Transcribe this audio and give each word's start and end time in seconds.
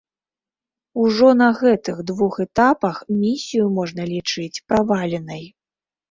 Ужо 1.01 1.27
на 1.41 1.49
гэтых 1.61 1.99
двух 2.11 2.33
этапах 2.45 2.97
місію 3.23 3.65
можна 3.75 4.05
лічыць 4.13 4.61
праваленай. 4.71 5.45